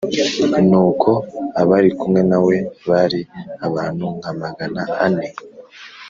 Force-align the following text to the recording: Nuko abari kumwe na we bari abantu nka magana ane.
Nuko 0.69 1.11
abari 1.61 1.89
kumwe 1.99 2.21
na 2.29 2.37
we 2.45 2.55
bari 2.89 3.21
abantu 3.67 4.05
nka 4.17 4.31
magana 4.41 4.81
ane. 5.05 5.27